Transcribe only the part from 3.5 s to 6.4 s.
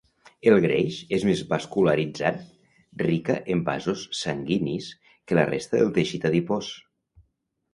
en vasos sanguinis, que la resta del teixit